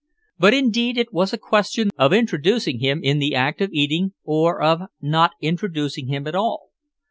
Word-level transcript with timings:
But 0.39 0.55
indeed 0.55 0.97
it 0.97 1.13
was 1.13 1.31
a 1.31 1.37
question 1.37 1.91
of 1.95 2.11
introducing 2.11 2.79
him 2.79 3.01
in 3.03 3.19
the 3.19 3.35
act 3.35 3.61
of 3.61 3.69
eating 3.71 4.13
or 4.23 4.59
of 4.59 4.89
not 4.99 5.33
introducing 5.41 6.07
him 6.07 6.25
at 6.25 6.33
all. 6.33 6.71